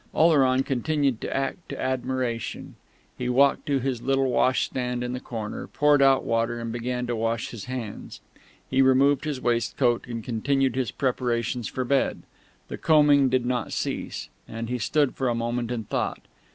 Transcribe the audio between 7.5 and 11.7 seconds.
his hands. He removed his waistcoat, and continued his preparations